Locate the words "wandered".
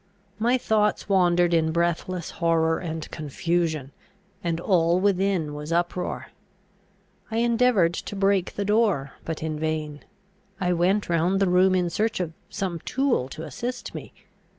1.07-1.53